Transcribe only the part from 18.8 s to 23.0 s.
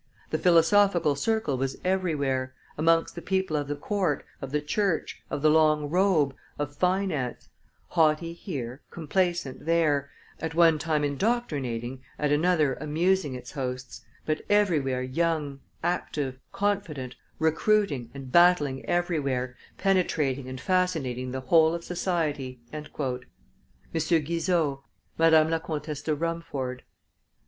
everywhere, penetrating and fascinating the whole of society" [M.